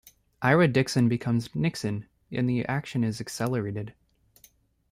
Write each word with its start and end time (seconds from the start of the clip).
Ira 0.41 0.67
Dixon 0.67 1.07
becomes 1.09 1.53
"Nixon," 1.53 2.07
and 2.31 2.49
the 2.49 2.65
action 2.65 3.03
is 3.03 3.21
accelerated. 3.21 3.93